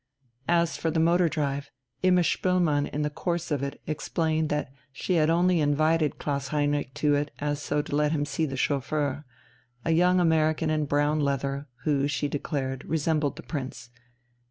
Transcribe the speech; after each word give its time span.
As 0.49 0.77
for 0.77 0.89
the 0.89 0.99
motor 0.99 1.29
drive, 1.29 1.69
Imma 2.01 2.21
Spoelmann 2.23 2.87
in 2.87 3.03
the 3.03 3.11
course 3.11 3.51
of 3.51 3.61
it 3.61 3.79
explained 3.85 4.49
that 4.49 4.73
she 4.91 5.13
had 5.13 5.29
only 5.29 5.61
invited 5.61 6.17
Klaus 6.17 6.47
Heinrich 6.47 6.91
to 6.95 7.13
it 7.13 7.29
so 7.39 7.45
as 7.45 7.67
to 7.69 7.83
let 7.95 8.11
him 8.11 8.25
see 8.25 8.47
the 8.47 8.57
chauffeur, 8.57 9.25
a 9.85 9.91
young 9.91 10.19
American 10.19 10.71
in 10.71 10.85
brown 10.85 11.19
leather, 11.19 11.67
who, 11.83 12.07
she 12.07 12.27
declared, 12.27 12.83
resembled 12.85 13.35
the 13.35 13.43
Prince. 13.43 13.91